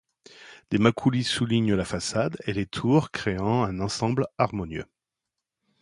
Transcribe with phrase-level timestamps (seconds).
[0.71, 4.87] Des mâchicoulis soulignent la façade et les tours créant un ensemble harmonieux.